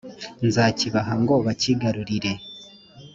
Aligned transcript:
nzakibaha 0.47 1.11
ngo 1.21 1.33
bakigarurire.» 1.45 2.33